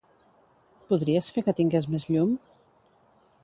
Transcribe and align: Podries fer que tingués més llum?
Podries 0.93 1.29
fer 1.35 1.45
que 1.49 1.55
tingués 1.61 1.91
més 1.97 2.09
llum? 2.15 2.35